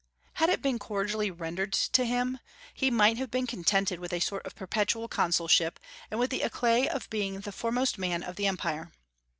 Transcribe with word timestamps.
Had 0.33 0.49
it 0.49 0.63
been 0.63 0.79
cordially 0.79 1.29
rendered 1.29 1.73
to 1.73 2.05
him, 2.05 2.39
he 2.73 2.89
might 2.89 3.17
have 3.17 3.29
been 3.29 3.45
contented 3.45 3.99
with 3.99 4.11
a 4.11 4.19
sort 4.19 4.43
of 4.47 4.55
perpetual 4.55 5.07
consulship, 5.07 5.79
and 6.09 6.19
with 6.19 6.31
the 6.31 6.39
éclat 6.39 6.87
of 6.87 7.07
being 7.11 7.41
the 7.41 7.51
foremost 7.51 7.99
man 7.99 8.23
of 8.23 8.35
the 8.35 8.47
Empire. 8.47 8.91